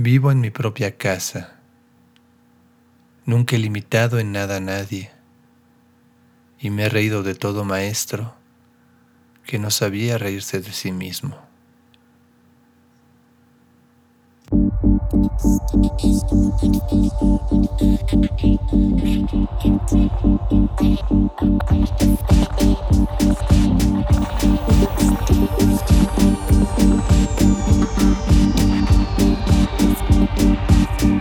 Vivo 0.00 0.30
en 0.30 0.38
mi 0.38 0.50
propia 0.50 0.96
casa. 0.96 1.56
Nunca 3.24 3.56
he 3.56 3.58
limitado 3.58 4.20
en 4.20 4.30
nada 4.30 4.58
a 4.58 4.60
nadie. 4.60 5.10
Y 6.60 6.70
me 6.70 6.84
he 6.84 6.88
reído 6.88 7.24
de 7.24 7.34
todo 7.34 7.64
maestro 7.64 8.36
que 9.44 9.58
no 9.58 9.72
sabía 9.72 10.16
reírse 10.16 10.60
de 10.60 10.72
sí 10.72 10.92
mismo. 10.92 11.36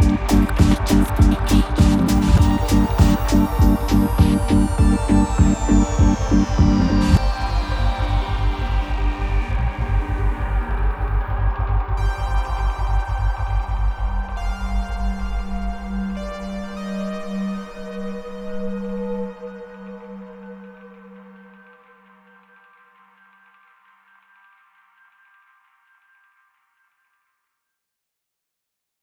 you 0.00 0.37